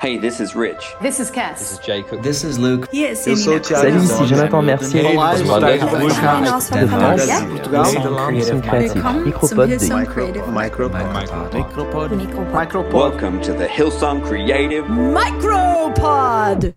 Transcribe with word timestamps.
Hey, 0.00 0.18
this 0.18 0.40
is 0.40 0.54
Rich. 0.54 0.94
This 1.00 1.20
is 1.20 1.30
Cass. 1.30 1.58
This 1.58 1.72
is 1.72 1.78
Jacob. 1.78 2.22
This 2.22 2.44
is 2.44 2.58
Luke. 2.58 2.88
Yes, 2.92 3.26
Eu 3.26 3.36
sou 3.36 3.56
o 3.56 3.60
Thiago. 3.60 3.82
Salut, 3.82 4.04
ici 4.04 4.26
Jonathan 4.26 4.62
Mercier. 4.62 5.06
Olá, 5.06 5.34
eu 5.38 5.46
sou 5.46 5.56
o 5.56 5.60
Thiago 5.60 5.86
De 5.86 6.14
Creative 9.48 10.06
Creative 10.06 10.50
Micropod 10.50 11.04
Micropod. 11.04 12.12
Micropod. 12.52 12.92
Welcome 12.92 13.40
to 13.40 13.54
the 13.54 13.66
Hillsong 13.66 14.22
Creative. 14.26 14.84
Micropod. 14.88 16.74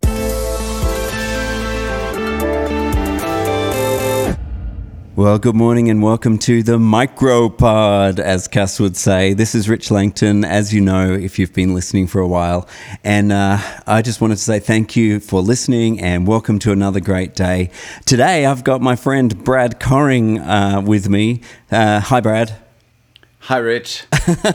Well, 5.18 5.40
good 5.40 5.56
morning 5.56 5.90
and 5.90 6.04
welcome 6.04 6.38
to 6.38 6.62
the 6.62 6.78
Micropod, 6.78 8.20
as 8.20 8.48
Cass 8.48 8.80
would 8.80 8.96
say. 8.96 9.34
This 9.34 9.56
is 9.56 9.68
Rich 9.68 9.90
Langton, 9.90 10.46
as 10.46 10.72
you 10.72 10.80
know, 10.80 11.12
if 11.12 11.40
you've 11.40 11.54
been 11.54 11.74
listening 11.74 12.06
for 12.06 12.22
a 12.22 12.28
while. 12.28 12.70
And 13.04 13.32
uh, 13.32 13.58
I 13.88 14.04
just 14.04 14.22
wanted 14.22 14.36
to 14.36 14.44
say 14.44 14.60
thank 14.60 14.96
you 14.96 15.20
for 15.20 15.42
listening 15.42 16.00
and 16.00 16.28
welcome 16.28 16.60
to 16.60 16.72
another 16.72 17.00
great 17.00 17.34
day. 17.34 17.72
Today, 18.06 18.46
I've 18.46 18.64
got 18.64 18.80
my 18.80 18.96
friend 18.96 19.44
Brad 19.44 19.80
Coring 19.80 20.38
uh, 20.38 20.84
with 20.86 21.10
me. 21.10 21.42
Uh, 21.72 22.00
hi, 22.00 22.20
Brad. 22.22 22.67
Hi, 23.48 23.60
Rich. 23.60 24.04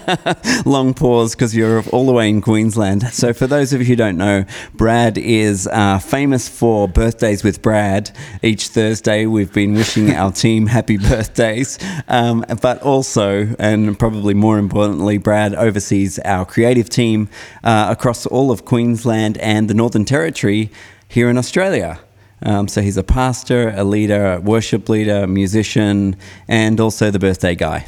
Long 0.67 0.93
pause 0.93 1.35
because 1.35 1.57
you're 1.57 1.83
all 1.93 2.05
the 2.05 2.13
way 2.13 2.29
in 2.29 2.43
Queensland. 2.43 3.03
So, 3.05 3.33
for 3.33 3.47
those 3.47 3.73
of 3.73 3.81
you 3.81 3.87
who 3.87 3.97
don't 3.97 4.19
know, 4.19 4.45
Brad 4.75 5.17
is 5.17 5.67
uh, 5.67 5.99
famous 5.99 6.47
for 6.47 6.89
birthdays 6.89 7.43
with 7.43 7.63
Brad. 7.63 8.11
Each 8.43 8.69
Thursday, 8.69 9.25
we've 9.25 9.51
been 9.51 9.73
wishing 9.73 10.11
our 10.15 10.31
team 10.31 10.67
happy 10.67 10.99
birthdays. 10.99 11.79
Um, 12.07 12.45
but 12.61 12.83
also, 12.83 13.57
and 13.59 13.99
probably 13.99 14.35
more 14.35 14.59
importantly, 14.59 15.17
Brad 15.17 15.55
oversees 15.55 16.19
our 16.19 16.45
creative 16.45 16.91
team 16.91 17.31
uh, 17.65 17.87
across 17.89 18.27
all 18.27 18.51
of 18.51 18.67
Queensland 18.67 19.39
and 19.39 19.71
the 19.71 19.75
Northern 19.75 20.05
Territory 20.05 20.71
here 21.09 21.31
in 21.31 21.39
Australia. 21.39 21.99
Um, 22.43 22.69
so, 22.69 22.83
he's 22.83 22.99
a 22.99 23.03
pastor, 23.03 23.71
a 23.71 23.85
leader, 23.85 24.35
a 24.35 24.41
worship 24.41 24.91
leader, 24.91 25.27
musician, 25.27 26.15
and 26.47 26.79
also 26.79 27.11
the 27.11 27.19
birthday 27.19 27.55
guy. 27.55 27.87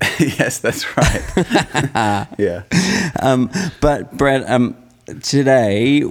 yes, 0.18 0.58
that's 0.58 0.96
right. 0.96 1.22
yeah. 2.38 2.62
Um, 3.20 3.50
but 3.80 4.16
Brad, 4.16 4.44
um, 4.48 4.76
today 5.22 6.02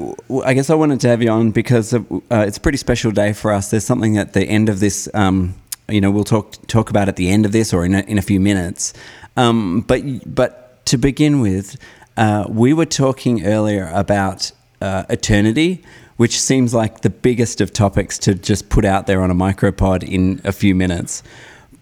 I 0.43 0.53
guess 0.53 0.69
I 0.69 0.75
wanted 0.75 0.99
to 1.01 1.09
have 1.09 1.21
you 1.21 1.29
on 1.29 1.51
because 1.51 1.93
uh, 1.93 1.99
it's 2.31 2.57
a 2.57 2.61
pretty 2.61 2.77
special 2.77 3.11
day 3.11 3.33
for 3.33 3.51
us. 3.51 3.71
There's 3.71 3.85
something 3.85 4.17
at 4.17 4.33
the 4.33 4.43
end 4.43 4.69
of 4.69 4.79
this. 4.79 5.09
Um, 5.13 5.55
you 5.89 5.99
know, 6.01 6.11
we'll 6.11 6.23
talk 6.23 6.55
talk 6.67 6.89
about 6.89 7.09
at 7.09 7.17
the 7.17 7.29
end 7.29 7.45
of 7.45 7.51
this 7.51 7.73
or 7.73 7.85
in 7.85 7.93
a, 7.93 8.01
in 8.01 8.17
a 8.17 8.21
few 8.21 8.39
minutes. 8.39 8.93
Um, 9.35 9.81
but 9.81 10.01
but 10.33 10.85
to 10.87 10.97
begin 10.97 11.39
with, 11.39 11.77
uh, 12.17 12.45
we 12.49 12.73
were 12.73 12.85
talking 12.85 13.45
earlier 13.45 13.91
about 13.93 14.51
uh, 14.81 15.03
eternity. 15.09 15.83
Which 16.15 16.39
seems 16.39 16.75
like 16.75 17.01
the 17.01 17.09
biggest 17.09 17.59
of 17.59 17.73
topics 17.73 18.19
to 18.19 18.35
just 18.35 18.69
put 18.69 18.85
out 18.85 19.07
there 19.07 19.23
on 19.23 19.31
a 19.31 19.33
micropod 19.33 20.03
in 20.03 20.39
a 20.43 20.51
few 20.51 20.75
minutes. 20.75 21.23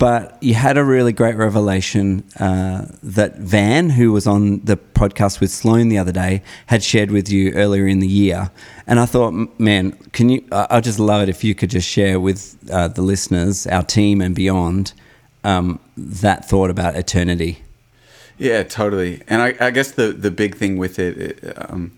But 0.02 0.42
you 0.42 0.56
had 0.56 0.80
a 0.80 0.84
really 0.84 1.14
great 1.14 1.36
revelation 1.36 2.24
uh, 2.40 2.88
that 3.04 3.36
Van, 3.36 3.92
who 3.92 4.12
was 4.12 4.26
on 4.26 4.62
the 4.62 4.76
podcast 4.76 5.40
with 5.40 5.52
Sloan 5.52 5.90
the 5.90 6.00
other 6.00 6.12
day, 6.12 6.42
had 6.66 6.82
shared 6.82 7.12
with 7.12 7.30
you 7.30 7.52
earlier 7.52 7.86
in 7.86 8.00
the 8.00 8.08
year. 8.08 8.50
And 8.88 9.00
I 9.00 9.06
thought, 9.06 9.60
man, 9.60 9.92
can 10.12 10.30
you? 10.30 10.44
I'd 10.52 10.86
just 10.86 10.98
love 10.98 11.22
it 11.22 11.30
if 11.30 11.44
you 11.44 11.54
could 11.54 11.70
just 11.70 11.88
share 11.88 12.20
with 12.20 12.58
uh, 12.72 12.88
the 12.88 13.04
listeners, 13.04 13.68
our 13.68 13.84
team, 13.84 14.22
and 14.22 14.34
beyond 14.34 14.94
um, 15.44 15.80
that 15.96 16.50
thought 16.50 16.72
about 16.72 16.96
eternity. 16.96 17.60
Yeah, 18.40 18.64
totally. 18.64 19.22
And 19.28 19.44
I, 19.44 19.54
I 19.68 19.70
guess 19.70 19.92
the, 19.92 20.14
the 20.14 20.32
big 20.32 20.56
thing 20.56 20.78
with 20.78 20.98
it, 20.98 21.44
um, 21.70 21.92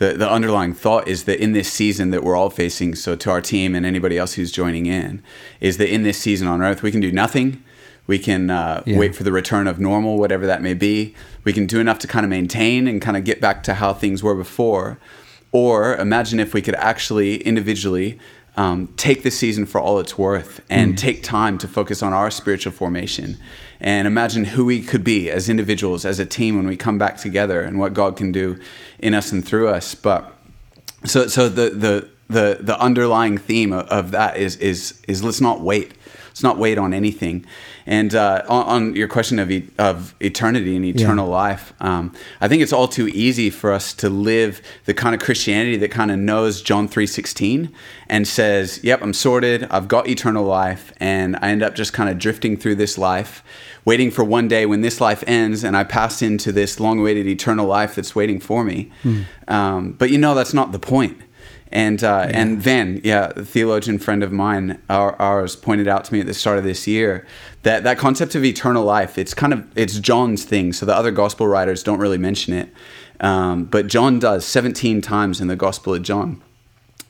the, 0.00 0.14
the 0.14 0.28
underlying 0.30 0.72
thought 0.72 1.06
is 1.06 1.24
that 1.24 1.38
in 1.42 1.52
this 1.52 1.70
season 1.70 2.10
that 2.10 2.24
we're 2.24 2.34
all 2.34 2.48
facing, 2.50 2.94
so 2.94 3.14
to 3.16 3.30
our 3.30 3.40
team 3.42 3.74
and 3.74 3.84
anybody 3.84 4.16
else 4.16 4.32
who's 4.32 4.50
joining 4.50 4.86
in, 4.86 5.22
is 5.60 5.76
that 5.76 5.92
in 5.92 6.02
this 6.04 6.18
season 6.18 6.48
on 6.48 6.62
earth, 6.62 6.82
we 6.82 6.90
can 6.90 7.00
do 7.02 7.12
nothing. 7.12 7.62
We 8.06 8.18
can 8.18 8.48
uh, 8.50 8.82
Yeah. 8.86 8.98
wait 8.98 9.14
for 9.14 9.24
the 9.24 9.30
return 9.30 9.66
of 9.66 9.78
normal, 9.78 10.16
whatever 10.18 10.46
that 10.46 10.62
may 10.62 10.72
be. 10.74 11.14
We 11.44 11.52
can 11.52 11.66
do 11.66 11.80
enough 11.80 11.98
to 12.00 12.06
kind 12.08 12.24
of 12.24 12.30
maintain 12.30 12.88
and 12.88 13.00
kind 13.02 13.16
of 13.16 13.24
get 13.24 13.42
back 13.42 13.62
to 13.64 13.74
how 13.74 13.92
things 13.92 14.22
were 14.22 14.34
before. 14.34 14.98
Or 15.52 15.96
imagine 15.96 16.40
if 16.40 16.54
we 16.54 16.62
could 16.62 16.76
actually 16.76 17.36
individually 17.42 18.18
um, 18.60 18.88
take 18.98 19.22
the 19.22 19.30
season 19.30 19.64
for 19.64 19.80
all 19.80 20.00
it's 20.00 20.18
worth 20.18 20.60
and 20.68 20.98
take 20.98 21.22
time 21.22 21.56
to 21.56 21.66
focus 21.66 22.02
on 22.02 22.12
our 22.12 22.30
spiritual 22.30 22.72
formation 22.72 23.38
and 23.80 24.06
imagine 24.06 24.44
who 24.44 24.66
we 24.66 24.82
could 24.82 25.02
be 25.02 25.30
as 25.30 25.48
individuals, 25.48 26.04
as 26.04 26.18
a 26.18 26.26
team 26.26 26.56
when 26.56 26.66
we 26.66 26.76
come 26.76 26.98
back 26.98 27.16
together 27.16 27.62
and 27.62 27.78
what 27.78 27.94
God 27.94 28.18
can 28.18 28.32
do 28.32 28.60
in 28.98 29.14
us 29.14 29.32
and 29.32 29.42
through 29.42 29.68
us. 29.68 29.94
But 29.94 30.36
so, 31.06 31.26
so 31.26 31.48
the, 31.48 31.70
the, 31.70 32.08
the, 32.28 32.58
the 32.60 32.78
underlying 32.78 33.38
theme 33.38 33.72
of, 33.72 33.86
of 33.86 34.10
that 34.10 34.36
is, 34.36 34.56
is, 34.56 35.00
is 35.08 35.24
let's 35.24 35.40
not 35.40 35.62
wait. 35.62 35.94
Let's 36.30 36.42
not 36.44 36.58
weighed 36.58 36.78
on 36.78 36.94
anything. 36.94 37.44
And 37.86 38.14
uh, 38.14 38.44
on, 38.48 38.66
on 38.66 38.96
your 38.96 39.08
question 39.08 39.40
of, 39.40 39.50
e- 39.50 39.68
of 39.78 40.14
eternity 40.20 40.76
and 40.76 40.84
eternal 40.84 41.26
life, 41.28 41.72
um, 41.80 42.14
I 42.40 42.46
think 42.46 42.62
it's 42.62 42.72
all 42.72 42.86
too 42.86 43.08
easy 43.08 43.50
for 43.50 43.72
us 43.72 43.92
to 43.94 44.08
live 44.08 44.62
the 44.84 44.94
kind 44.94 45.12
of 45.14 45.20
Christianity 45.20 45.76
that 45.78 45.90
kind 45.90 46.10
of 46.12 46.18
knows 46.18 46.62
John 46.62 46.88
3.16 46.88 47.72
and 48.08 48.28
says, 48.28 48.80
yep, 48.84 49.02
I'm 49.02 49.12
sorted, 49.12 49.64
I've 49.70 49.88
got 49.88 50.06
eternal 50.08 50.44
life, 50.44 50.92
and 50.98 51.36
I 51.42 51.50
end 51.50 51.62
up 51.64 51.74
just 51.74 51.92
kind 51.92 52.08
of 52.08 52.18
drifting 52.18 52.56
through 52.56 52.76
this 52.76 52.96
life, 52.96 53.42
waiting 53.84 54.10
for 54.12 54.22
one 54.22 54.46
day 54.46 54.66
when 54.66 54.82
this 54.82 55.00
life 55.00 55.24
ends 55.26 55.64
and 55.64 55.76
I 55.76 55.82
pass 55.84 56.22
into 56.22 56.52
this 56.52 56.78
long-awaited 56.78 57.26
eternal 57.26 57.66
life 57.66 57.96
that's 57.96 58.14
waiting 58.14 58.38
for 58.38 58.62
me. 58.64 58.90
Um, 59.48 59.92
but 59.92 60.10
you 60.10 60.18
know 60.18 60.34
that's 60.34 60.54
not 60.54 60.70
the 60.72 60.78
point. 60.78 61.18
And 61.72 62.02
uh, 62.02 62.26
and 62.30 62.60
Van, 62.60 63.00
yeah, 63.04 63.30
a 63.36 63.44
theologian 63.44 64.00
friend 64.00 64.24
of 64.24 64.32
mine, 64.32 64.82
our, 64.90 65.14
ours, 65.20 65.54
pointed 65.54 65.86
out 65.86 66.04
to 66.04 66.12
me 66.12 66.18
at 66.18 66.26
the 66.26 66.34
start 66.34 66.58
of 66.58 66.64
this 66.64 66.86
year 66.88 67.24
that 67.62 67.84
that 67.84 67.96
concept 67.96 68.34
of 68.34 68.44
eternal 68.44 68.84
life, 68.84 69.16
it's 69.16 69.34
kind 69.34 69.52
of 69.52 69.64
it's 69.76 70.00
John's 70.00 70.44
thing. 70.44 70.72
So 70.72 70.84
the 70.84 70.94
other 70.94 71.12
gospel 71.12 71.46
writers 71.46 71.84
don't 71.84 72.00
really 72.00 72.18
mention 72.18 72.54
it, 72.54 72.72
um, 73.20 73.66
but 73.66 73.86
John 73.86 74.18
does 74.18 74.44
17 74.46 75.00
times 75.00 75.40
in 75.40 75.46
the 75.46 75.56
Gospel 75.56 75.94
of 75.94 76.02
John. 76.02 76.42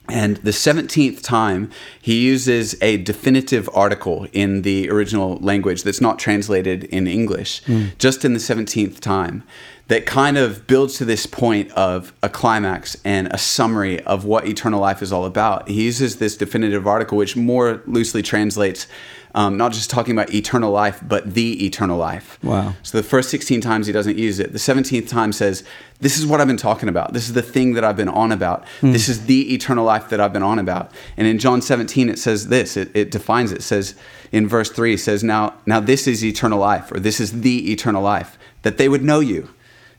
And 0.08 0.38
the 0.38 0.50
17th 0.50 1.22
time, 1.22 1.70
he 2.00 2.20
uses 2.20 2.74
a 2.82 2.96
definitive 2.96 3.68
article 3.72 4.26
in 4.32 4.62
the 4.62 4.90
original 4.90 5.36
language 5.36 5.84
that's 5.84 6.00
not 6.00 6.18
translated 6.18 6.84
in 6.84 7.06
English, 7.06 7.62
hmm. 7.64 7.86
just 7.98 8.24
in 8.24 8.32
the 8.32 8.40
17th 8.40 8.98
time, 8.98 9.44
that 9.86 10.06
kind 10.06 10.38
of 10.38 10.66
builds 10.66 10.96
to 10.98 11.04
this 11.04 11.26
point 11.26 11.70
of 11.72 12.12
a 12.22 12.28
climax 12.28 12.96
and 13.04 13.28
a 13.28 13.38
summary 13.38 14.00
of 14.04 14.24
what 14.24 14.46
eternal 14.46 14.80
life 14.80 15.02
is 15.02 15.12
all 15.12 15.24
about. 15.24 15.68
He 15.68 15.84
uses 15.84 16.16
this 16.16 16.36
definitive 16.36 16.86
article, 16.86 17.18
which 17.18 17.36
more 17.36 17.82
loosely 17.86 18.22
translates 18.22 18.86
um, 19.34 19.56
not 19.56 19.72
just 19.72 19.90
talking 19.90 20.12
about 20.12 20.34
eternal 20.34 20.70
life, 20.70 21.00
but 21.06 21.34
the 21.34 21.64
eternal 21.64 21.96
life. 21.96 22.42
Wow. 22.42 22.74
So 22.82 22.98
the 22.98 23.04
first 23.04 23.30
16 23.30 23.60
times 23.60 23.86
he 23.86 23.92
doesn't 23.92 24.18
use 24.18 24.38
it. 24.40 24.52
The 24.52 24.58
17th 24.58 25.08
time 25.08 25.32
says, 25.32 25.62
This 26.00 26.18
is 26.18 26.26
what 26.26 26.40
I've 26.40 26.46
been 26.46 26.56
talking 26.56 26.88
about. 26.88 27.12
This 27.12 27.28
is 27.28 27.34
the 27.34 27.42
thing 27.42 27.74
that 27.74 27.84
I've 27.84 27.96
been 27.96 28.08
on 28.08 28.32
about. 28.32 28.64
This 28.80 29.08
is 29.08 29.26
the 29.26 29.54
eternal 29.54 29.84
life 29.84 30.08
that 30.08 30.20
I've 30.20 30.32
been 30.32 30.42
on 30.42 30.58
about. 30.58 30.92
And 31.16 31.26
in 31.26 31.38
John 31.38 31.62
17, 31.62 32.08
it 32.08 32.18
says 32.18 32.48
this 32.48 32.76
it, 32.76 32.90
it 32.94 33.10
defines 33.10 33.52
it. 33.52 33.58
It 33.58 33.62
says 33.62 33.94
in 34.32 34.46
verse 34.46 34.70
3, 34.70 34.94
it 34.94 34.98
says, 34.98 35.24
now, 35.24 35.54
now 35.66 35.80
this 35.80 36.06
is 36.06 36.24
eternal 36.24 36.58
life, 36.58 36.92
or 36.92 37.00
this 37.00 37.20
is 37.20 37.40
the 37.40 37.72
eternal 37.72 38.02
life, 38.02 38.38
that 38.62 38.78
they 38.78 38.88
would 38.88 39.02
know 39.02 39.20
you, 39.20 39.50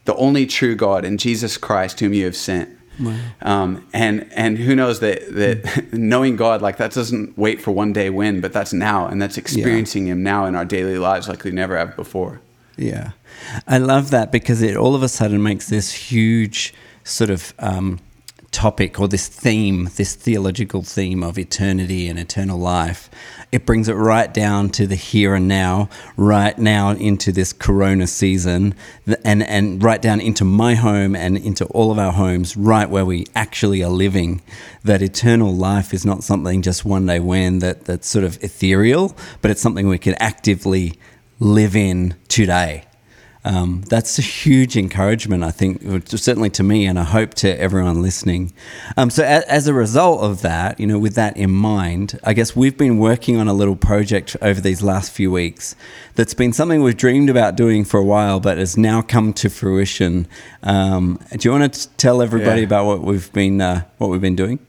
the 0.05 0.15
only 0.15 0.45
true 0.45 0.75
God, 0.75 1.03
and 1.03 1.19
Jesus 1.19 1.57
Christ, 1.57 1.99
whom 1.99 2.13
you 2.13 2.25
have 2.25 2.35
sent. 2.35 2.77
Um, 3.41 3.87
and 3.93 4.31
and 4.33 4.57
who 4.57 4.75
knows 4.75 4.99
that 4.99 5.33
that 5.33 5.93
knowing 5.93 6.35
God 6.35 6.61
like 6.61 6.77
that 6.77 6.91
doesn't 6.91 7.37
wait 7.37 7.61
for 7.61 7.71
one 7.71 7.93
day 7.93 8.09
when, 8.09 8.41
but 8.41 8.53
that's 8.53 8.73
now, 8.73 9.07
and 9.07 9.21
that's 9.21 9.37
experiencing 9.37 10.07
Him 10.07 10.23
now 10.23 10.45
in 10.45 10.55
our 10.55 10.65
daily 10.65 10.97
lives 10.97 11.27
like 11.27 11.43
we 11.43 11.51
never 11.51 11.77
have 11.77 11.95
before. 11.95 12.41
Yeah, 12.77 13.11
I 13.67 13.77
love 13.77 14.11
that 14.11 14.31
because 14.31 14.61
it 14.61 14.75
all 14.77 14.95
of 14.95 15.03
a 15.03 15.09
sudden 15.09 15.41
makes 15.43 15.69
this 15.69 15.91
huge 15.91 16.73
sort 17.03 17.29
of 17.29 17.53
um, 17.59 17.99
topic 18.51 18.99
or 18.99 19.07
this 19.07 19.27
theme, 19.27 19.89
this 19.95 20.15
theological 20.15 20.83
theme 20.83 21.23
of 21.23 21.39
eternity 21.39 22.07
and 22.07 22.19
eternal 22.19 22.59
life. 22.59 23.09
It 23.51 23.65
brings 23.65 23.89
it 23.89 23.93
right 23.93 24.33
down 24.33 24.69
to 24.71 24.87
the 24.87 24.95
here 24.95 25.35
and 25.35 25.47
now, 25.47 25.89
right 26.17 26.57
now 26.57 26.91
into 26.91 27.31
this 27.31 27.53
Corona 27.53 28.07
season, 28.07 28.75
and 29.25 29.43
and 29.43 29.83
right 29.83 30.01
down 30.01 30.21
into 30.21 30.45
my 30.45 30.75
home 30.75 31.15
and 31.15 31.37
into 31.37 31.65
all 31.65 31.91
of 31.91 31.99
our 31.99 32.13
homes, 32.13 32.55
right 32.55 32.89
where 32.89 33.05
we 33.05 33.25
actually 33.35 33.83
are 33.83 33.89
living. 33.89 34.41
That 34.83 35.01
eternal 35.01 35.53
life 35.53 35.93
is 35.93 36.05
not 36.05 36.23
something 36.23 36.61
just 36.61 36.85
one 36.85 37.05
day 37.05 37.19
when 37.19 37.59
that 37.59 37.85
that's 37.85 38.07
sort 38.07 38.25
of 38.25 38.41
ethereal, 38.43 39.15
but 39.41 39.51
it's 39.51 39.61
something 39.61 39.87
we 39.87 39.97
can 39.97 40.15
actively 40.15 40.99
live 41.39 41.75
in 41.75 42.15
today. 42.27 42.85
Um, 43.43 43.83
that's 43.87 44.19
a 44.19 44.21
huge 44.21 44.77
encouragement, 44.77 45.43
I 45.43 45.49
think, 45.49 45.81
certainly 46.07 46.51
to 46.51 46.63
me, 46.63 46.85
and 46.85 46.99
I 46.99 47.03
hope 47.03 47.33
to 47.35 47.59
everyone 47.59 47.99
listening. 48.01 48.53
Um, 48.97 49.09
so, 49.09 49.23
as, 49.23 49.43
as, 49.45 49.67
a 49.67 49.73
result 49.73 50.21
of 50.21 50.43
that, 50.43 50.79
you 50.79 50.85
know, 50.85 50.99
with 50.99 51.15
that 51.15 51.35
in 51.37 51.49
mind, 51.49 52.19
I 52.23 52.33
guess 52.33 52.55
we've 52.55 52.77
been 52.77 52.99
working 52.99 53.37
on 53.37 53.47
a 53.47 53.53
little 53.53 53.75
project 53.75 54.37
over 54.43 54.61
these 54.61 54.83
last 54.83 55.11
few 55.11 55.31
weeks 55.31 55.75
that's 56.13 56.35
been 56.35 56.53
something 56.53 56.83
we've 56.83 56.97
dreamed 56.97 57.31
about 57.31 57.55
doing 57.55 57.83
for 57.83 57.99
a 57.99 58.03
while, 58.03 58.39
but 58.39 58.59
has 58.59 58.77
now 58.77 59.01
come 59.01 59.33
to 59.33 59.49
fruition. 59.49 60.27
Um, 60.61 61.19
do 61.31 61.39
you 61.47 61.51
want 61.51 61.73
to 61.73 61.89
tell 61.97 62.21
everybody 62.21 62.61
yeah. 62.61 62.67
about 62.67 62.85
what 62.85 63.01
we've 63.01 63.31
been 63.33 63.59
uh, 63.59 63.85
what 63.97 64.11
we've 64.11 64.21
been 64.21 64.35
doing? 64.35 64.59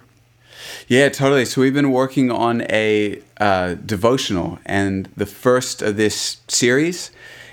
Yeah, 0.88 1.10
totally. 1.10 1.44
So 1.44 1.60
we've 1.60 1.74
been 1.74 1.92
working 1.92 2.30
on 2.30 2.62
a 2.70 3.22
uh, 3.38 3.74
devotional, 3.74 4.58
and 4.64 5.10
the 5.14 5.26
first 5.26 5.82
of 5.82 5.96
this 5.98 6.38
series 6.48 7.10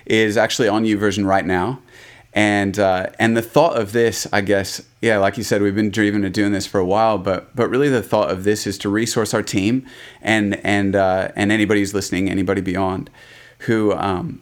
is 0.10 0.38
actually 0.38 0.68
on 0.68 0.84
YouVersion 0.84 1.26
right 1.26 1.46
now. 1.46 1.80
And 2.34 2.78
uh, 2.78 3.08
and 3.18 3.36
the 3.36 3.42
thought 3.42 3.76
of 3.76 3.92
this, 3.92 4.28
I 4.32 4.42
guess, 4.42 4.84
yeah, 5.02 5.18
like 5.18 5.38
you 5.38 5.44
said, 5.44 5.64
we've 5.64 5.74
been 5.74 5.90
dreaming 5.90 6.24
of 6.26 6.32
doing 6.32 6.52
this 6.52 6.68
for 6.68 6.80
a 6.80 6.86
while, 6.86 7.18
but 7.18 7.56
but 7.56 7.70
really 7.70 7.90
the 7.90 8.04
thought 8.04 8.30
of 8.30 8.44
this 8.44 8.68
is 8.68 8.78
to 8.80 8.90
resource 8.90 9.34
our 9.34 9.42
team 9.42 9.88
and 10.22 10.64
and 10.64 10.96
uh, 10.96 11.32
and 11.36 11.52
anybody 11.52 11.80
who's 11.80 11.94
listening, 11.94 12.30
anybody 12.30 12.62
beyond, 12.62 13.10
who 13.60 13.94
um, 13.94 14.42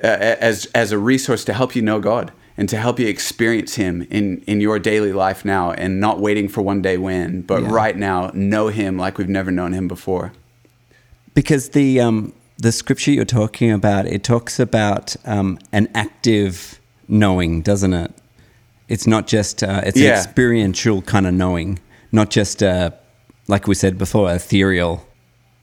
as 0.00 0.66
as 0.74 0.90
a 0.90 0.98
resource 0.98 1.44
to 1.44 1.52
help 1.52 1.76
you 1.76 1.82
know 1.82 2.00
God 2.00 2.32
and 2.56 2.68
to 2.68 2.76
help 2.76 2.98
you 2.98 3.06
experience 3.06 3.76
him 3.76 4.06
in 4.10 4.42
in 4.46 4.60
your 4.60 4.78
daily 4.78 5.12
life 5.12 5.44
now 5.44 5.72
and 5.72 6.00
not 6.00 6.20
waiting 6.20 6.48
for 6.48 6.60
one 6.60 6.82
day 6.82 6.98
when 6.98 7.42
but 7.42 7.62
yeah. 7.62 7.68
right 7.70 7.96
now 7.96 8.30
know 8.34 8.68
him 8.68 8.98
like 8.98 9.16
we've 9.16 9.28
never 9.28 9.50
known 9.50 9.72
him 9.72 9.88
before 9.88 10.32
because 11.34 11.70
the 11.70 12.00
um 12.00 12.32
the 12.62 12.70
scripture 12.70 13.10
you're 13.10 13.24
talking 13.24 13.72
about 13.72 14.06
it 14.06 14.22
talks 14.22 14.60
about 14.60 15.16
um, 15.24 15.58
an 15.72 15.88
active 15.94 16.80
knowing 17.08 17.60
doesn't 17.60 17.92
it 17.92 18.12
it's 18.88 19.06
not 19.06 19.26
just 19.26 19.64
uh, 19.64 19.80
it's 19.84 19.98
yeah. 19.98 20.10
an 20.10 20.14
experiential 20.14 21.02
kind 21.02 21.26
of 21.26 21.34
knowing 21.34 21.78
not 22.12 22.30
just 22.30 22.62
uh, 22.62 22.90
like 23.48 23.66
we 23.66 23.74
said 23.74 23.98
before 23.98 24.32
ethereal 24.32 25.04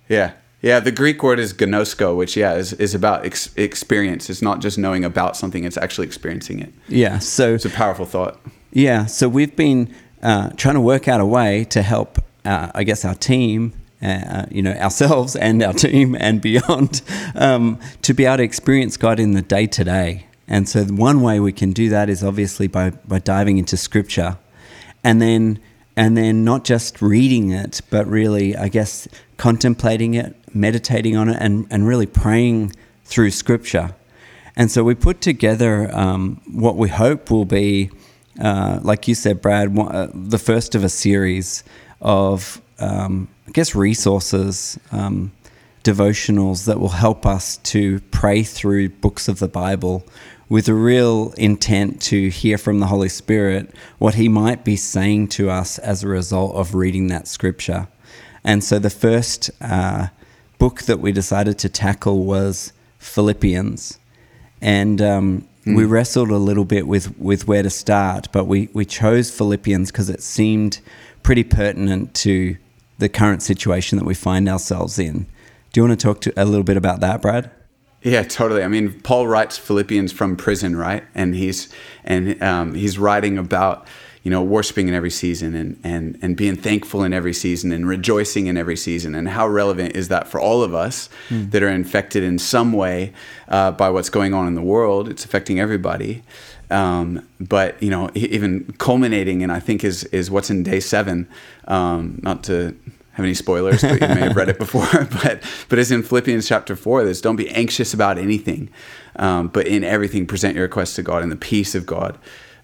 yeah 0.09 0.33
yeah, 0.61 0.81
the 0.81 0.91
Greek 0.91 1.23
word 1.23 1.39
is 1.39 1.53
gnosko, 1.53 2.17
which 2.17 2.35
yeah 2.35 2.55
is, 2.55 2.73
is 2.73 2.93
about 2.93 3.25
ex- 3.25 3.55
experience. 3.55 4.29
It's 4.29 4.41
not 4.41 4.59
just 4.59 4.77
knowing 4.77 5.05
about 5.05 5.37
something; 5.37 5.63
it's 5.63 5.77
actually 5.77 6.07
experiencing 6.07 6.59
it. 6.59 6.73
Yeah, 6.89 7.19
so 7.19 7.53
it's 7.53 7.63
a 7.63 7.69
powerful 7.69 8.05
thought. 8.05 8.37
Yeah, 8.73 9.05
so 9.05 9.29
we've 9.29 9.55
been 9.55 9.95
uh, 10.21 10.49
trying 10.57 10.75
to 10.75 10.81
work 10.81 11.07
out 11.07 11.21
a 11.21 11.25
way 11.25 11.63
to 11.69 11.81
help, 11.81 12.19
uh, 12.43 12.71
I 12.75 12.83
guess, 12.83 13.05
our 13.05 13.15
team, 13.15 13.71
uh, 14.01 14.45
you 14.49 14.61
know, 14.61 14.71
ourselves 14.73 15.35
and 15.47 15.61
our 15.63 15.73
team 15.73 16.15
and 16.15 16.41
beyond, 16.41 17.01
um, 17.35 17.79
to 18.01 18.13
be 18.13 18.25
able 18.25 18.37
to 18.37 18.43
experience 18.43 18.97
God 18.97 19.19
in 19.19 19.31
the 19.31 19.41
day 19.41 19.67
to 19.67 19.83
day. 19.83 20.25
And 20.47 20.67
so 20.67 20.83
one 20.85 21.21
way 21.21 21.39
we 21.39 21.51
can 21.51 21.73
do 21.73 21.89
that 21.89 22.09
is 22.09 22.23
obviously 22.23 22.67
by 22.67 22.89
by 22.89 23.19
diving 23.19 23.59
into 23.59 23.77
Scripture, 23.77 24.37
and 25.03 25.21
then 25.21 25.59
and 25.99 26.15
then 26.15 26.45
not 26.45 26.63
just 26.63 27.01
reading 27.01 27.51
it, 27.51 27.81
but 27.89 28.07
really, 28.07 28.55
I 28.55 28.69
guess, 28.69 29.05
contemplating 29.35 30.13
it, 30.13 30.33
meditating 30.55 31.17
on 31.17 31.27
it, 31.27 31.37
and, 31.41 31.67
and 31.69 31.85
really 31.85 32.05
praying 32.05 32.71
through 33.03 33.31
Scripture. 33.31 33.93
And 34.55 34.71
so 34.71 34.81
we 34.81 34.95
put 34.95 35.19
together 35.19 35.93
um, 35.93 36.39
what 36.49 36.77
we 36.77 36.87
hope 36.87 37.29
will 37.29 37.43
be, 37.43 37.91
uh, 38.41 38.79
like 38.81 39.09
you 39.09 39.15
said, 39.15 39.41
Brad, 39.41 39.77
uh, 39.77 40.07
the 40.13 40.37
first 40.37 40.73
of 40.73 40.85
a 40.85 40.89
series 40.89 41.65
of, 41.99 42.61
um, 42.79 43.27
I 43.47 43.51
guess, 43.51 43.75
resources, 43.75 44.79
um, 44.91 45.31
devotionals 45.83 46.65
that 46.65 46.79
will 46.79 46.89
help 46.89 47.25
us 47.25 47.57
to 47.57 47.99
pray 48.11 48.43
through 48.43 48.89
books 48.89 49.27
of 49.27 49.39
the 49.39 49.47
Bible 49.47 50.05
with 50.49 50.67
a 50.67 50.73
real 50.73 51.31
intent 51.37 52.01
to 52.01 52.29
hear 52.29 52.57
from 52.57 52.79
the 52.79 52.87
Holy 52.87 53.09
Spirit 53.09 53.73
what 53.99 54.15
He 54.15 54.27
might 54.27 54.65
be 54.65 54.75
saying 54.75 55.27
to 55.29 55.49
us 55.49 55.77
as 55.77 56.03
a 56.03 56.07
result 56.07 56.55
of 56.55 56.75
reading 56.75 57.07
that 57.07 57.27
scripture. 57.27 57.87
And 58.43 58.63
so 58.63 58.79
the 58.79 58.89
first 58.89 59.51
uh, 59.61 60.07
book 60.57 60.83
that 60.83 60.99
we 60.99 61.11
decided 61.11 61.59
to 61.59 61.69
tackle 61.69 62.23
was 62.23 62.73
Philippians. 62.97 63.99
And 64.61 65.01
um, 65.01 65.47
mm. 65.65 65.75
we 65.75 65.85
wrestled 65.85 66.29
a 66.29 66.37
little 66.37 66.65
bit 66.65 66.87
with, 66.87 67.17
with 67.19 67.47
where 67.47 67.63
to 67.63 67.69
start, 67.69 68.27
but 68.31 68.45
we, 68.45 68.69
we 68.73 68.85
chose 68.85 69.31
Philippians 69.31 69.91
because 69.91 70.09
it 70.09 70.21
seemed 70.21 70.79
pretty 71.21 71.43
pertinent 71.43 72.13
to 72.15 72.57
the 72.99 73.09
current 73.09 73.41
situation 73.41 73.97
that 73.97 74.05
we 74.05 74.13
find 74.13 74.47
ourselves 74.47 74.99
in. 74.99 75.25
Do 75.71 75.81
you 75.81 75.87
want 75.87 75.99
to 75.99 76.03
talk 76.03 76.21
to, 76.21 76.33
a 76.41 76.45
little 76.45 76.63
bit 76.63 76.77
about 76.77 76.99
that, 76.99 77.21
Brad? 77.21 77.51
Yeah, 78.01 78.23
totally. 78.23 78.63
I 78.63 78.67
mean, 78.67 78.99
Paul 79.01 79.27
writes 79.27 79.57
Philippians 79.57 80.11
from 80.13 80.37
prison, 80.37 80.75
right? 80.75 81.03
And 81.15 81.35
he's 81.35 81.73
and 82.05 82.41
um, 82.41 82.73
he's 82.73 82.97
writing 82.97 83.37
about 83.37 83.87
you 84.23 84.31
know 84.31 84.43
worshiping 84.43 84.87
in 84.87 84.93
every 84.93 85.09
season 85.09 85.55
and 85.55 85.79
and 85.83 86.17
and 86.21 86.35
being 86.35 86.55
thankful 86.55 87.03
in 87.03 87.13
every 87.13 87.33
season 87.33 87.71
and 87.71 87.87
rejoicing 87.87 88.47
in 88.47 88.57
every 88.57 88.75
season. 88.75 89.15
And 89.15 89.29
how 89.29 89.47
relevant 89.47 89.95
is 89.95 90.09
that 90.09 90.27
for 90.27 90.39
all 90.39 90.61
of 90.61 90.73
us 90.73 91.09
mm. 91.29 91.49
that 91.51 91.63
are 91.63 91.69
infected 91.69 92.23
in 92.23 92.37
some 92.37 92.73
way 92.73 93.13
uh, 93.47 93.71
by 93.71 93.89
what's 93.89 94.09
going 94.09 94.33
on 94.33 94.47
in 94.47 94.55
the 94.55 94.61
world? 94.61 95.07
It's 95.09 95.25
affecting 95.25 95.59
everybody. 95.59 96.23
Um, 96.69 97.27
but 97.39 97.81
you 97.81 97.89
know, 97.89 98.09
even 98.13 98.73
culminating, 98.77 99.41
and 99.41 99.51
I 99.51 99.59
think 99.59 99.83
is 99.83 100.03
is 100.05 100.29
what's 100.29 100.49
in 100.49 100.63
day 100.63 100.79
seven. 100.79 101.27
Um, 101.67 102.19
not 102.21 102.43
to 102.45 102.75
have 103.13 103.25
any 103.25 103.33
spoilers, 103.33 103.81
but 103.81 104.01
you 104.01 104.07
may 104.07 104.21
have 104.21 104.35
read 104.35 104.49
it 104.49 104.57
before. 104.65 104.87
but 105.23 105.43
but 105.67 105.79
it's 105.79 105.91
in 105.91 106.03
Philippians 106.03 106.47
chapter 106.47 106.75
four. 106.75 107.03
This 107.03 107.21
don't 107.21 107.35
be 107.35 107.49
anxious 107.49 107.93
about 107.93 108.17
anything, 108.17 108.69
um, 109.15 109.47
but 109.47 109.67
in 109.67 109.83
everything 109.83 110.27
present 110.27 110.55
your 110.55 110.63
requests 110.63 110.95
to 110.95 111.03
God, 111.03 111.23
and 111.23 111.31
the 111.31 111.37
peace 111.37 111.73
of 111.73 111.85
God, 111.85 112.17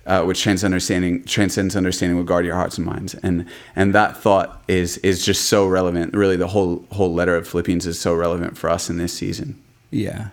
uh, 0.05 0.23
which 0.23 0.41
transcends 0.41 0.63
understanding, 0.63 1.23
transcends 1.25 1.75
understanding, 1.75 2.17
will 2.17 2.23
guard 2.23 2.45
your 2.45 2.55
hearts 2.55 2.77
and 2.77 2.85
minds. 2.85 3.15
And 3.15 3.45
and 3.75 3.93
that 3.93 4.17
thought 4.17 4.63
is 4.67 4.97
is 4.99 5.25
just 5.25 5.45
so 5.45 5.67
relevant. 5.67 6.13
Really, 6.13 6.37
the 6.37 6.47
whole 6.47 6.85
whole 6.91 7.13
letter 7.13 7.35
of 7.35 7.47
Philippians 7.47 7.85
is 7.85 7.99
so 7.99 8.13
relevant 8.13 8.57
for 8.57 8.69
us 8.69 8.89
in 8.89 8.97
this 8.97 9.13
season. 9.13 9.61
Yeah, 9.91 10.29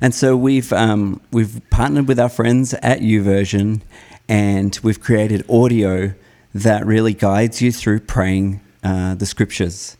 and 0.00 0.14
so 0.14 0.36
we've 0.36 0.72
um, 0.72 1.20
we've 1.32 1.60
partnered 1.70 2.08
with 2.08 2.20
our 2.20 2.28
friends 2.28 2.74
at 2.74 3.00
YouVersion, 3.00 3.82
and 4.28 4.78
we've 4.82 5.00
created 5.00 5.44
audio 5.48 6.14
that 6.54 6.86
really 6.86 7.12
guides 7.12 7.60
you 7.60 7.70
through 7.70 8.00
praying 8.00 8.60
uh, 8.82 9.14
the 9.14 9.26
scriptures. 9.26 9.96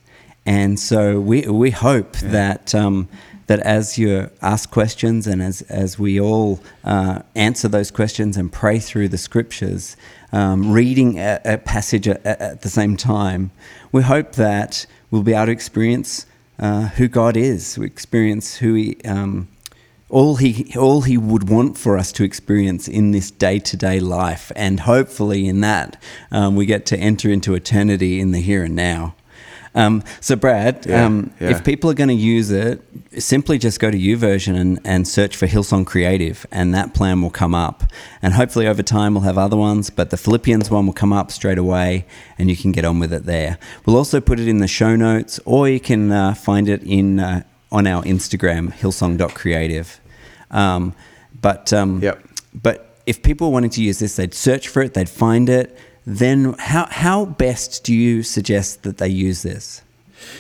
And 0.47 0.79
so 0.79 1.21
we, 1.21 1.43
we 1.43 1.71
hope 1.71 2.23
yeah. 2.23 2.29
that, 2.29 2.75
um, 2.75 3.09
that 3.47 3.61
as 3.61 3.97
you 3.97 4.31
ask 4.43 4.71
questions 4.71 5.27
and 5.27 5.43
as, 5.43 5.63
as 5.63 5.99
we 5.99 6.21
all 6.21 6.61
uh, 6.85 7.23
answer 7.35 7.69
those 7.69 7.91
questions 7.91 8.37
and 8.37 8.53
pray 8.53 8.79
through 8.79 9.09
the 9.09 9.19
scriptures, 9.19 9.97
um, 10.33 10.73
reading 10.73 11.19
a, 11.19 11.41
a 11.45 11.59
passage 11.59 12.09
at, 12.09 12.25
at, 12.27 12.63
the 12.63 12.69
same 12.69 12.97
time, 12.97 13.51
we 13.93 14.03
hope 14.03 14.33
that 14.33 14.87
we'll 15.11 15.23
be 15.23 15.33
able 15.33 15.47
to 15.47 15.53
experience 15.53 16.27
uh, 16.59 16.89
who 16.89 17.07
God 17.07 17.37
is, 17.37 17.79
we 17.79 17.87
experience 17.87 18.57
who 18.57 18.75
He, 18.75 18.97
um, 19.05 19.49
all 20.09 20.37
he 20.37 20.73
all 20.79 21.03
he 21.03 21.19
would 21.19 21.49
want 21.49 21.77
for 21.77 21.99
us 21.99 22.13
to 22.13 22.23
experience 22.23 22.87
in 22.87 23.11
this 23.11 23.31
day 23.31 23.59
to 23.59 23.77
day 23.77 23.99
life, 23.99 24.53
and 24.55 24.81
hopefully 24.81 25.49
in 25.49 25.61
that 25.63 26.01
um, 26.31 26.55
we 26.55 26.65
get 26.65 26.87
to 26.87 26.97
enter 26.97 27.29
into 27.29 27.55
eternity 27.55 28.21
in 28.21 28.31
the 28.31 28.41
here 28.41 28.63
and 28.63 28.77
now. 28.77 29.15
Um, 29.77 30.03
so, 30.21 30.35
Brad, 30.35 30.87
yeah, 30.87 31.05
um, 31.05 31.31
yeah. 31.39 31.51
if 31.51 31.65
people 31.65 31.89
are 31.91 31.95
going 31.95 32.09
to 32.09 32.15
use 32.15 32.51
it, 32.51 32.83
simply 33.19 33.59
just 33.59 33.79
go 33.79 33.91
to 33.91 33.97
YouVersion 33.97 34.59
and, 34.59 34.81
and 34.85 35.07
search 35.07 35.37
for 35.37 35.47
Hillsong 35.47 35.87
Creative, 35.87 36.45
and 36.51 36.75
that 36.75 36.95
plan 36.95 37.23
will 37.23 37.31
come 37.31 37.55
up. 37.55 37.85
And 38.23 38.35
hopefully, 38.35 38.67
over 38.67 38.83
time, 38.83 39.15
we'll 39.15 39.23
have 39.25 39.39
other 39.39 39.57
ones, 39.57 39.91
but 39.91 40.11
the 40.11 40.17
Philippians 40.17 40.71
one 40.71 40.87
will 40.87 40.95
come 40.95 41.13
up 41.13 41.31
straight 41.31 41.59
away, 41.59 42.07
and 42.39 42.51
you 42.51 42.57
can 42.57 42.73
get 42.73 42.85
on 42.85 42.99
with 42.99 43.13
it 43.13 43.27
there. 43.27 43.59
We'll 43.85 43.97
also 43.97 44.21
put 44.21 44.41
it 44.41 44.49
in 44.49 44.59
the 44.59 44.69
show 44.69 44.97
notes, 44.97 45.39
or 45.45 45.69
you 45.69 45.79
can 45.79 46.11
uh, 46.11 46.35
find 46.35 46.69
it 46.69 46.83
in. 46.83 47.21
Uh, 47.21 47.43
on 47.73 47.87
our 47.87 48.03
Instagram, 48.05 48.73
hillsong.creative. 48.73 50.01
Um, 50.51 50.95
but 51.41 51.73
um, 51.73 52.01
yep. 52.03 52.23
but 52.55 52.99
if 53.07 53.23
people 53.23 53.53
wanted 53.53 53.73
to 53.73 53.83
use 53.83 53.99
this, 53.99 54.17
they'd 54.17 54.35
search 54.35 54.69
for 54.69 54.83
it, 54.83 54.95
they'd 54.95 55.09
find 55.09 55.49
it. 55.49 55.79
Then 56.07 56.55
how 56.59 56.87
how 56.89 57.25
best 57.25 57.83
do 57.83 57.93
you 57.93 58.23
suggest 58.23 58.85
that 58.85 58.99
they 58.99 59.09
use 59.09 59.43
this? 59.43 59.83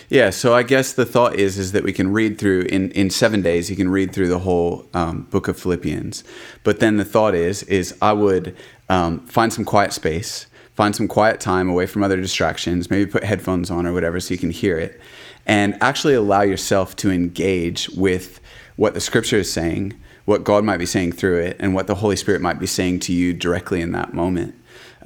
Yeah, 0.09 0.31
so 0.31 0.55
I 0.55 0.63
guess 0.63 0.93
the 0.93 1.05
thought 1.05 1.35
is 1.35 1.59
is 1.59 1.73
that 1.73 1.83
we 1.83 1.93
can 1.93 2.13
read 2.13 2.39
through 2.39 2.63
in, 2.63 2.93
in 2.93 3.11
seven 3.11 3.43
days. 3.43 3.69
You 3.69 3.77
can 3.77 3.89
read 3.89 4.13
through 4.13 4.29
the 4.29 4.39
whole 4.39 4.87
um, 4.95 5.23
book 5.23 5.49
of 5.49 5.59
Philippians, 5.59 6.23
but 6.63 6.79
then 6.79 6.97
the 6.97 7.05
thought 7.05 7.35
is 7.35 7.65
is 7.65 7.97
I 8.01 8.13
would 8.13 8.57
um, 8.89 9.27
find 9.27 9.53
some 9.53 9.65
quiet 9.65 9.93
space, 9.93 10.47
find 10.75 10.95
some 10.95 11.09
quiet 11.09 11.41
time 11.41 11.69
away 11.69 11.87
from 11.87 12.05
other 12.05 12.17
distractions. 12.17 12.89
Maybe 12.89 13.11
put 13.11 13.25
headphones 13.25 13.69
on 13.69 13.87
or 13.87 13.93
whatever 13.93 14.21
so 14.21 14.35
you 14.35 14.39
can 14.39 14.51
hear 14.51 14.79
it, 14.79 15.01
and 15.47 15.77
actually 15.81 16.15
allow 16.15 16.43
yourself 16.43 16.95
to 16.97 17.11
engage 17.11 17.89
with 17.91 18.41
what 18.77 18.95
the 18.95 19.01
scripture 19.01 19.39
is 19.39 19.53
saying, 19.53 19.95
what 20.27 20.45
God 20.45 20.65
might 20.65 20.79
be 20.79 20.87
saying 20.87 21.13
through 21.13 21.39
it, 21.41 21.57
and 21.59 21.75
what 21.75 21.89
the 21.89 21.97
Holy 21.97 22.17
Spirit 22.17 22.41
might 22.41 22.61
be 22.61 22.67
saying 22.67 23.01
to 23.01 23.13
you 23.13 23.33
directly 23.33 23.81
in 23.81 23.91
that 23.93 24.15
moment. 24.15 24.55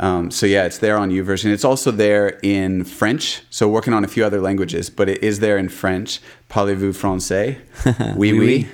Um, 0.01 0.31
so 0.31 0.47
yeah, 0.47 0.65
it's 0.65 0.79
there 0.79 0.97
on 0.97 1.11
YouVersion. 1.11 1.53
It's 1.53 1.65
also 1.65 1.91
there 1.91 2.39
in 2.43 2.85
French. 2.85 3.43
So 3.51 3.69
working 3.69 3.93
on 3.93 4.03
a 4.03 4.09
few 4.09 4.25
other 4.25 4.41
languages, 4.41 4.89
but 4.91 5.09
it 5.09 5.23
is 5.23 5.41
there 5.41 5.59
in 5.59 5.69
French. 5.69 6.21
Parlez-vous 6.49 6.93
français? 6.93 7.59
oui, 8.17 8.33
oui. 8.33 8.67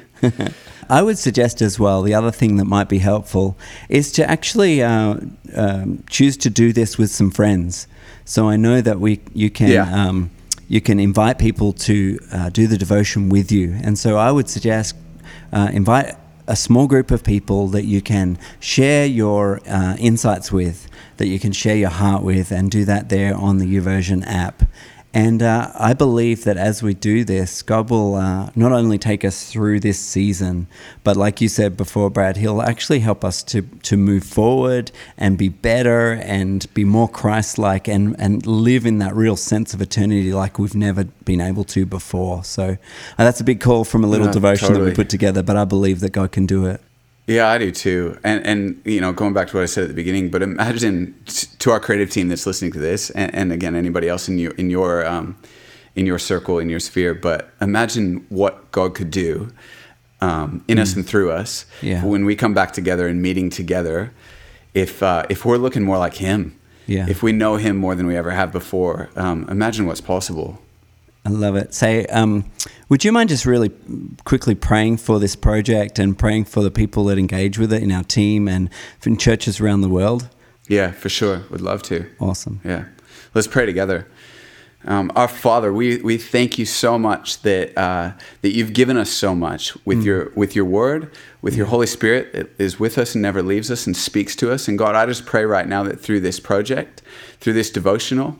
I 0.88 1.02
would 1.02 1.18
suggest 1.18 1.60
as 1.62 1.80
well 1.80 2.02
the 2.02 2.14
other 2.14 2.30
thing 2.30 2.56
that 2.58 2.64
might 2.64 2.88
be 2.88 2.98
helpful 2.98 3.58
is 3.88 4.12
to 4.12 4.30
actually 4.30 4.82
uh, 4.82 5.16
um, 5.54 6.04
choose 6.08 6.36
to 6.38 6.48
do 6.48 6.72
this 6.72 6.96
with 6.96 7.10
some 7.10 7.32
friends. 7.32 7.88
So 8.24 8.48
I 8.48 8.56
know 8.56 8.80
that 8.80 9.00
we 9.00 9.20
you 9.34 9.50
can 9.50 9.68
Yeah. 9.68 9.90
um, 10.08 10.30
you 10.68 10.80
can 10.80 10.98
invite 11.00 11.38
people 11.38 11.72
to 11.72 12.18
uh, 12.32 12.48
do 12.50 12.66
the 12.68 12.76
devotion 12.78 13.28
with 13.28 13.50
you, 13.52 13.76
and 13.84 13.98
so 13.98 14.16
I 14.16 14.30
would 14.30 14.48
suggest 14.48 14.94
uh, 15.52 15.68
invite 15.72 16.14
a 16.46 16.56
small 16.56 16.86
group 16.86 17.10
of 17.10 17.24
people 17.24 17.68
that 17.68 17.84
you 17.84 18.00
can 18.00 18.38
share 18.60 19.06
your 19.06 19.60
uh, 19.68 19.96
insights 19.98 20.52
with, 20.52 20.88
that 21.16 21.26
you 21.26 21.38
can 21.38 21.52
share 21.52 21.76
your 21.76 21.90
heart 21.90 22.22
with, 22.22 22.50
and 22.50 22.70
do 22.70 22.84
that 22.84 23.08
there 23.08 23.34
on 23.34 23.58
the 23.58 23.66
YouVersion 23.66 24.24
app. 24.26 24.62
And 25.14 25.42
uh, 25.42 25.72
I 25.74 25.94
believe 25.94 26.44
that 26.44 26.58
as 26.58 26.82
we 26.82 26.92
do 26.92 27.24
this, 27.24 27.62
God 27.62 27.88
will 27.88 28.16
uh, 28.16 28.50
not 28.54 28.72
only 28.72 28.98
take 28.98 29.24
us 29.24 29.50
through 29.50 29.80
this 29.80 29.98
season, 29.98 30.66
but 31.04 31.16
like 31.16 31.40
you 31.40 31.48
said 31.48 31.76
before, 31.76 32.10
Brad, 32.10 32.36
He'll 32.36 32.60
actually 32.60 33.00
help 33.00 33.24
us 33.24 33.42
to, 33.44 33.62
to 33.62 33.96
move 33.96 34.24
forward 34.24 34.90
and 35.16 35.38
be 35.38 35.48
better 35.48 36.12
and 36.12 36.72
be 36.74 36.84
more 36.84 37.08
Christ 37.08 37.56
like 37.56 37.88
and, 37.88 38.14
and 38.18 38.46
live 38.46 38.84
in 38.84 38.98
that 38.98 39.14
real 39.14 39.36
sense 39.36 39.72
of 39.72 39.80
eternity 39.80 40.32
like 40.34 40.58
we've 40.58 40.74
never 40.74 41.04
been 41.24 41.40
able 41.40 41.64
to 41.64 41.86
before. 41.86 42.44
So 42.44 42.64
uh, 42.72 42.76
that's 43.16 43.40
a 43.40 43.44
big 43.44 43.60
call 43.60 43.84
from 43.84 44.04
a 44.04 44.06
little 44.06 44.30
devotion 44.30 44.74
that 44.74 44.82
we 44.82 44.92
put 44.92 45.08
together, 45.08 45.42
but 45.42 45.56
I 45.56 45.64
believe 45.64 46.00
that 46.00 46.12
God 46.12 46.32
can 46.32 46.44
do 46.44 46.66
it. 46.66 46.82
Yeah, 47.26 47.48
I 47.48 47.58
do 47.58 47.70
too. 47.72 48.18
And 48.22 48.46
and 48.46 48.80
you 48.84 49.00
know, 49.00 49.12
going 49.12 49.32
back 49.34 49.48
to 49.48 49.56
what 49.56 49.62
I 49.62 49.66
said 49.66 49.82
at 49.84 49.88
the 49.88 49.94
beginning, 49.94 50.30
but 50.30 50.42
imagine 50.42 51.14
t- 51.26 51.48
to 51.58 51.70
our 51.72 51.80
creative 51.80 52.08
team 52.10 52.28
that's 52.28 52.46
listening 52.46 52.72
to 52.72 52.78
this, 52.78 53.10
and, 53.10 53.34
and 53.34 53.52
again, 53.52 53.74
anybody 53.74 54.08
else 54.08 54.28
in 54.28 54.38
your 54.38 54.52
in 54.52 54.70
your 54.70 55.04
um, 55.06 55.36
in 55.96 56.06
your 56.06 56.18
circle, 56.20 56.58
in 56.60 56.68
your 56.70 56.78
sphere. 56.80 57.14
But 57.14 57.50
imagine 57.60 58.24
what 58.28 58.70
God 58.70 58.94
could 58.94 59.10
do 59.10 59.48
um, 60.20 60.64
in 60.68 60.78
us 60.78 60.94
and 60.94 61.04
through 61.04 61.32
us 61.32 61.66
Yeah. 61.82 62.04
when 62.04 62.24
we 62.24 62.36
come 62.36 62.54
back 62.54 62.72
together 62.72 63.08
and 63.08 63.20
meeting 63.20 63.50
together. 63.50 64.12
If 64.72 65.02
uh, 65.02 65.24
if 65.28 65.44
we're 65.44 65.56
looking 65.58 65.82
more 65.82 65.98
like 65.98 66.14
Him, 66.14 66.54
Yeah. 66.86 67.06
if 67.08 67.22
we 67.24 67.32
know 67.32 67.56
Him 67.56 67.76
more 67.76 67.96
than 67.96 68.06
we 68.06 68.16
ever 68.16 68.30
have 68.30 68.52
before, 68.52 69.08
um, 69.16 69.46
imagine 69.48 69.86
what's 69.86 70.00
possible. 70.02 70.60
I 71.26 71.30
love 71.30 71.56
it. 71.56 71.74
Say, 71.74 72.06
um, 72.06 72.44
would 72.88 73.04
you 73.04 73.10
mind 73.10 73.30
just 73.30 73.46
really 73.46 73.72
quickly 74.24 74.54
praying 74.54 74.98
for 74.98 75.18
this 75.18 75.34
project 75.34 75.98
and 75.98 76.16
praying 76.16 76.44
for 76.44 76.62
the 76.62 76.70
people 76.70 77.04
that 77.06 77.18
engage 77.18 77.58
with 77.58 77.72
it 77.72 77.82
in 77.82 77.90
our 77.90 78.04
team 78.04 78.46
and 78.46 78.70
in 79.04 79.16
churches 79.16 79.60
around 79.60 79.80
the 79.80 79.88
world? 79.88 80.28
Yeah, 80.68 80.92
for 80.92 81.08
sure. 81.08 81.42
Would 81.50 81.60
love 81.60 81.82
to. 81.84 82.08
Awesome. 82.20 82.60
Yeah. 82.64 82.84
Let's 83.34 83.48
pray 83.48 83.66
together. 83.66 84.06
Um, 84.84 85.10
our 85.16 85.26
Father, 85.26 85.72
we, 85.72 85.96
we 85.98 86.16
thank 86.16 86.58
you 86.58 86.64
so 86.64 86.96
much 86.96 87.42
that 87.42 87.76
uh, 87.76 88.12
that 88.42 88.54
you've 88.54 88.72
given 88.72 88.96
us 88.96 89.10
so 89.10 89.34
much 89.34 89.76
with 89.84 90.04
your 90.04 90.30
with 90.36 90.54
your 90.54 90.64
Word, 90.64 91.10
with 91.42 91.56
your 91.56 91.66
Holy 91.66 91.88
Spirit 91.88 92.32
that 92.34 92.60
is 92.60 92.78
with 92.78 92.98
us 92.98 93.16
and 93.16 93.22
never 93.22 93.42
leaves 93.42 93.68
us 93.68 93.88
and 93.88 93.96
speaks 93.96 94.36
to 94.36 94.52
us. 94.52 94.68
And 94.68 94.78
God, 94.78 94.94
I 94.94 95.04
just 95.06 95.26
pray 95.26 95.44
right 95.44 95.66
now 95.66 95.82
that 95.82 95.98
through 95.98 96.20
this 96.20 96.38
project, 96.38 97.02
through 97.40 97.54
this 97.54 97.70
devotional, 97.70 98.38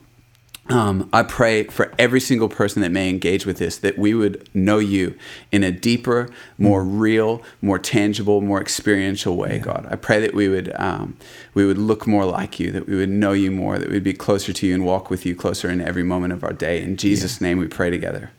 um, 0.68 1.08
I 1.12 1.22
pray 1.22 1.64
for 1.64 1.92
every 1.98 2.20
single 2.20 2.48
person 2.48 2.82
that 2.82 2.90
may 2.90 3.08
engage 3.08 3.46
with 3.46 3.58
this 3.58 3.78
that 3.78 3.98
we 3.98 4.14
would 4.14 4.48
know 4.52 4.78
you 4.78 5.16
in 5.52 5.62
a 5.62 5.70
deeper, 5.70 6.28
more 6.58 6.82
real, 6.82 7.42
more 7.62 7.78
tangible, 7.78 8.40
more 8.40 8.60
experiential 8.60 9.36
way. 9.36 9.58
God, 9.58 9.86
I 9.90 9.96
pray 9.96 10.20
that 10.20 10.34
we 10.34 10.48
would 10.48 10.72
um, 10.76 11.16
we 11.54 11.64
would 11.64 11.78
look 11.78 12.06
more 12.06 12.24
like 12.24 12.58
you, 12.58 12.72
that 12.72 12.88
we 12.88 12.96
would 12.96 13.10
know 13.10 13.32
you 13.32 13.50
more, 13.50 13.78
that 13.78 13.90
we'd 13.90 14.02
be 14.02 14.12
closer 14.12 14.52
to 14.52 14.66
you 14.66 14.74
and 14.74 14.84
walk 14.84 15.08
with 15.08 15.24
you 15.24 15.36
closer 15.36 15.70
in 15.70 15.80
every 15.80 16.02
moment 16.02 16.32
of 16.32 16.42
our 16.42 16.52
day. 16.52 16.82
In 16.82 16.96
Jesus' 16.96 17.40
name, 17.40 17.58
we 17.58 17.68
pray 17.68 17.90
together. 17.90 18.32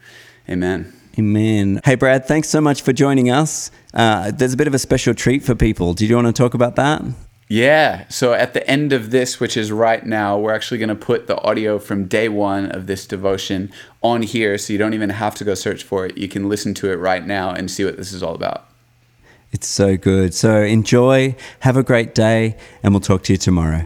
Amen. 0.49 0.93
Amen. 1.17 1.81
Hey, 1.83 1.95
Brad, 1.95 2.25
thanks 2.25 2.47
so 2.47 2.61
much 2.61 2.81
for 2.83 2.93
joining 2.93 3.31
us. 3.31 3.71
Uh, 3.93 4.31
there's 4.31 4.53
a 4.53 4.57
bit 4.57 4.67
of 4.67 4.75
a 4.75 4.79
special 4.79 5.15
treat 5.15 5.43
for 5.43 5.55
people. 5.55 5.93
Did 5.93 6.09
you 6.09 6.15
want 6.15 6.27
to 6.27 6.33
talk 6.33 6.53
about 6.53 6.75
that? 6.75 7.01
Yeah. 7.49 8.07
So 8.09 8.33
at 8.33 8.53
the 8.53 8.67
end 8.69 8.91
of 8.91 9.11
this, 9.11 9.39
which 9.39 9.55
is 9.55 9.71
right 9.71 10.05
now, 10.05 10.37
we're 10.37 10.53
actually 10.53 10.79
going 10.79 10.89
to 10.89 10.95
put 10.95 11.27
the 11.27 11.41
audio 11.41 11.79
from 11.79 12.05
day 12.05 12.27
one 12.27 12.71
of 12.71 12.87
this 12.87 13.07
devotion 13.07 13.71
on 14.01 14.21
here. 14.21 14.57
So 14.57 14.73
you 14.73 14.79
don't 14.79 14.93
even 14.93 15.11
have 15.11 15.35
to 15.35 15.45
go 15.45 15.53
search 15.53 15.83
for 15.83 16.05
it. 16.05 16.17
You 16.17 16.27
can 16.27 16.49
listen 16.49 16.73
to 16.75 16.91
it 16.91 16.95
right 16.95 17.25
now 17.25 17.51
and 17.51 17.71
see 17.71 17.85
what 17.85 17.97
this 17.97 18.11
is 18.11 18.21
all 18.21 18.35
about. 18.35 18.65
It's 19.53 19.67
so 19.67 19.95
good. 19.95 20.33
So 20.33 20.61
enjoy, 20.61 21.35
have 21.61 21.77
a 21.77 21.83
great 21.83 22.13
day, 22.13 22.57
and 22.83 22.93
we'll 22.93 22.99
talk 22.99 23.23
to 23.23 23.33
you 23.33 23.37
tomorrow. 23.37 23.85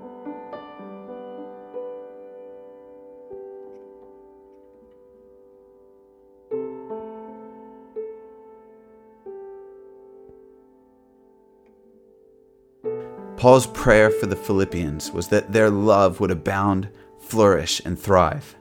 Paul's 13.41 13.65
prayer 13.65 14.11
for 14.11 14.27
the 14.27 14.35
Philippians 14.35 15.09
was 15.09 15.29
that 15.29 15.51
their 15.51 15.71
love 15.71 16.19
would 16.19 16.29
abound, 16.29 16.89
flourish, 17.17 17.81
and 17.83 17.97
thrive. 17.97 18.55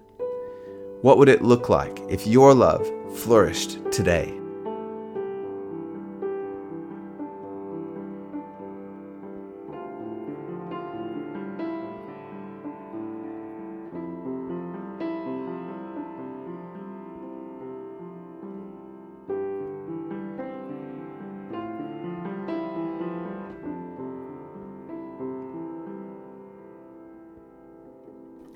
What 1.02 1.18
would 1.18 1.28
it 1.28 1.42
look 1.42 1.68
like 1.68 2.00
if 2.08 2.26
your 2.26 2.54
love 2.54 2.90
flourished 3.14 3.76
today? 3.92 4.39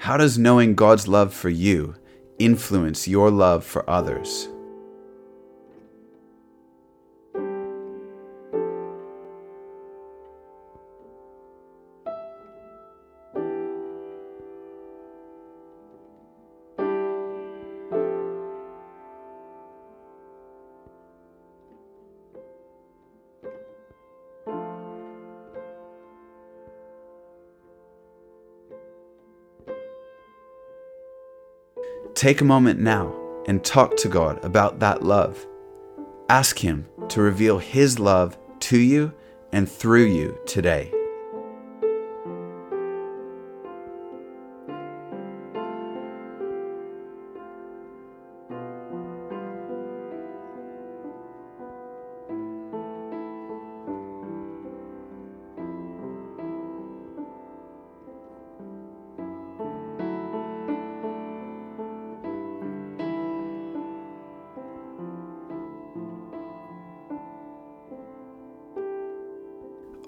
How 0.04 0.18
does 0.18 0.36
knowing 0.36 0.74
God's 0.74 1.08
love 1.08 1.32
for 1.32 1.48
you 1.48 1.94
influence 2.38 3.08
your 3.08 3.30
love 3.30 3.64
for 3.64 3.88
others? 3.88 4.50
Take 32.14 32.40
a 32.40 32.44
moment 32.44 32.78
now 32.78 33.12
and 33.48 33.64
talk 33.64 33.96
to 33.96 34.08
God 34.08 34.42
about 34.44 34.78
that 34.78 35.02
love. 35.02 35.44
Ask 36.28 36.60
Him 36.60 36.86
to 37.08 37.20
reveal 37.20 37.58
His 37.58 37.98
love 37.98 38.38
to 38.60 38.78
you 38.78 39.12
and 39.52 39.68
through 39.68 40.04
you 40.04 40.38
today. 40.46 40.92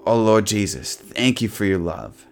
Oh 0.07 0.23
Lord 0.23 0.47
Jesus, 0.47 0.95
thank 0.95 1.43
you 1.43 1.49
for 1.49 1.65
your 1.65 1.81
love. 1.81 2.27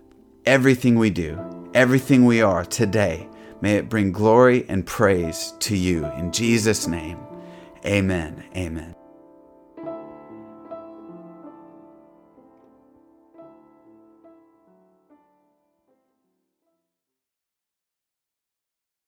Everything 0.46 0.96
we 0.96 1.10
do, 1.10 1.70
everything 1.74 2.24
we 2.24 2.40
are 2.40 2.64
today, 2.64 3.28
may 3.60 3.74
it 3.74 3.88
bring 3.88 4.12
glory 4.12 4.64
and 4.68 4.86
praise 4.86 5.54
to 5.58 5.76
you. 5.76 6.06
In 6.12 6.30
Jesus' 6.30 6.86
name, 6.86 7.18
amen. 7.84 8.44
Amen. 8.54 8.94